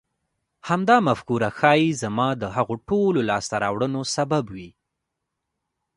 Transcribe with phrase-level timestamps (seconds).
[0.69, 4.69] همدا مفکوره ښايي زما د هغو ټولو لاسته راوړنو سبب وي.